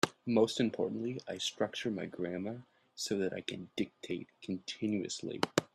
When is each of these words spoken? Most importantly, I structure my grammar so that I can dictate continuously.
Most 0.25 0.59
importantly, 0.59 1.21
I 1.27 1.37
structure 1.37 1.91
my 1.91 2.07
grammar 2.07 2.63
so 2.95 3.19
that 3.19 3.33
I 3.33 3.41
can 3.41 3.69
dictate 3.77 4.29
continuously. 4.41 5.41